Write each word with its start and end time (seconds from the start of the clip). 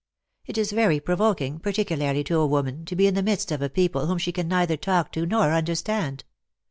It 0.47 0.57
is 0.57 0.71
very 0.71 0.99
provoking, 0.99 1.59
partic 1.59 1.89
ularly 1.95 2.25
to 2.25 2.39
a 2.39 2.47
woman, 2.47 2.85
to 2.85 2.95
be 2.95 3.05
in 3.05 3.13
the 3.13 3.21
midst 3.21 3.51
of 3.51 3.61
a 3.61 3.69
people 3.69 4.07
whom 4.07 4.17
she 4.17 4.31
can 4.31 4.47
neither 4.47 4.75
talk 4.75 5.11
to 5.11 5.27
nor 5.27 5.53
understand." 5.53 6.23